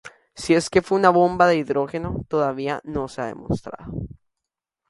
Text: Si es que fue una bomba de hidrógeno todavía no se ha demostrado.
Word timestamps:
Si 0.33 0.55
es 0.55 0.71
que 0.71 0.81
fue 0.81 0.97
una 0.97 1.11
bomba 1.11 1.45
de 1.45 1.57
hidrógeno 1.57 2.25
todavía 2.27 2.81
no 2.83 3.07
se 3.07 3.21
ha 3.21 3.27
demostrado. 3.27 3.85